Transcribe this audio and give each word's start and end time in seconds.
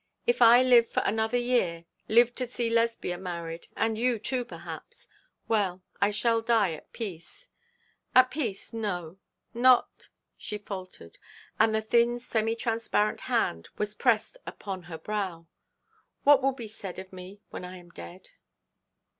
If 0.25 0.41
I 0.41 0.63
live 0.63 0.89
for 0.89 1.03
another 1.05 1.37
year, 1.37 1.85
live 2.07 2.33
to 2.33 2.47
see 2.47 2.71
Lesbia 2.71 3.19
married, 3.19 3.67
and 3.75 3.99
you, 3.99 4.17
too, 4.17 4.43
perhaps 4.43 5.07
well, 5.47 5.83
I 6.01 6.09
shall 6.09 6.41
die 6.41 6.73
at 6.73 6.91
peace. 6.91 7.47
At 8.15 8.31
peace, 8.31 8.73
no; 8.73 9.19
not' 9.53 10.09
she 10.39 10.57
faltered, 10.57 11.19
and 11.59 11.75
the 11.75 11.83
thin, 11.83 12.17
semi 12.17 12.55
transparent 12.55 13.19
hand 13.19 13.69
was 13.77 13.93
pressed 13.93 14.37
upon 14.43 14.81
her 14.89 14.97
brow. 14.97 15.45
'What 16.23 16.41
will 16.41 16.53
be 16.53 16.67
said 16.67 16.97
of 16.97 17.13
me 17.13 17.39
when 17.51 17.63
I 17.63 17.77
am 17.77 17.91
dead?' 17.91 18.29